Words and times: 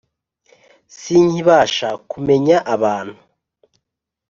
sinkibasha 0.97 1.89
kumenya 2.09 2.57
abantu. 2.73 3.19